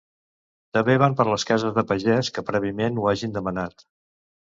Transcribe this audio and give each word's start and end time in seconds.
També 0.77 0.93
van 1.01 1.15
per 1.19 1.25
les 1.27 1.45
cases 1.49 1.75
de 1.75 1.83
pagès 1.91 2.31
que 2.39 2.43
prèviament 2.47 2.97
ho 3.03 3.07
hagin 3.13 3.37
demanat. 3.37 3.85